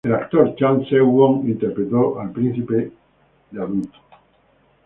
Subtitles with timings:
[0.03, 2.91] El actor Cha Seung-won interpretó al príncipe
[3.51, 3.99] de adulto.